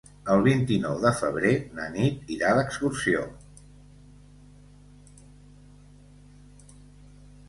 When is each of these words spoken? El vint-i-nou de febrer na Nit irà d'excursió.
El 0.35 0.39
vint-i-nou 0.45 0.95
de 1.01 1.09
febrer 1.17 1.51
na 1.79 1.83
Nit 1.97 2.31
irà 2.35 2.53
d'excursió. 2.59 3.21